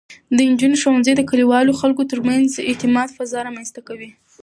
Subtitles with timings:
[0.35, 4.09] د نجونو ښوونځی د کلیوالو خلکو ترمنځ د اعتماد فضا رامینځته کوي.